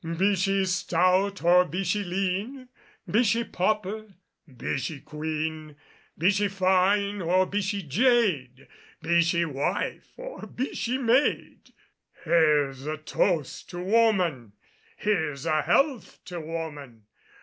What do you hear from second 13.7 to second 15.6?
woman; Here's